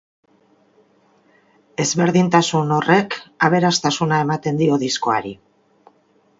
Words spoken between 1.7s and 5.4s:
Ezberdintasun horrek aberastasuna ematen dio diskoari.